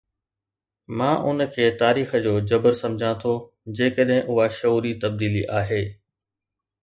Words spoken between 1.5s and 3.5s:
کي تاريخ جو جبر سمجهان ٿو